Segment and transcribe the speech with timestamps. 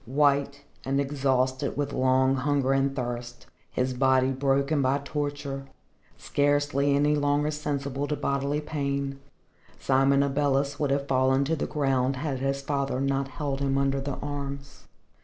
[0.07, 5.67] White and exhausted with long hunger and thirst, his body broken by torture,
[6.17, 9.19] scarcely any longer sensible to bodily pain,
[9.77, 14.01] Simon Abeles would have fallen to the ground had his father not held him under
[14.01, 14.87] the arms.